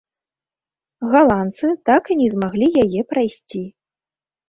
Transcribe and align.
Галандцы 1.11 1.67
так 1.91 2.03
і 2.11 2.19
не 2.25 2.29
змаглі 2.35 2.67
яе 2.89 3.01
прайсці. 3.15 3.67